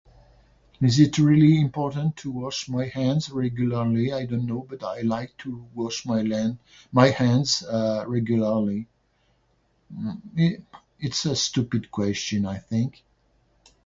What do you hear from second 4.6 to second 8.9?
but I like to wash my land, my hands, uh, regularly.